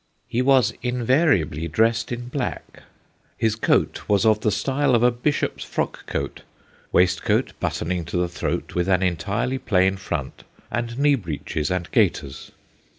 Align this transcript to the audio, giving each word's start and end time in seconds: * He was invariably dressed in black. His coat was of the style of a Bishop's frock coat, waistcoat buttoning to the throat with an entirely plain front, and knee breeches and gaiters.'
* 0.19 0.27
He 0.35 0.41
was 0.41 0.73
invariably 0.81 1.67
dressed 1.67 2.11
in 2.11 2.29
black. 2.29 2.81
His 3.37 3.53
coat 3.55 4.09
was 4.09 4.25
of 4.25 4.39
the 4.39 4.49
style 4.51 4.95
of 4.95 5.03
a 5.03 5.11
Bishop's 5.11 5.63
frock 5.63 6.07
coat, 6.07 6.41
waistcoat 6.91 7.53
buttoning 7.59 8.03
to 8.05 8.17
the 8.17 8.27
throat 8.27 8.73
with 8.73 8.89
an 8.89 9.03
entirely 9.03 9.59
plain 9.59 9.97
front, 9.97 10.43
and 10.71 10.97
knee 10.97 11.13
breeches 11.13 11.69
and 11.69 11.87
gaiters.' 11.91 12.49